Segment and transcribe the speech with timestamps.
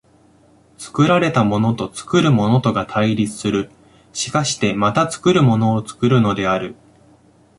[0.79, 3.69] 作られたものと作るものとが対立する、
[4.13, 6.73] しかしてまた作るものを作るのである。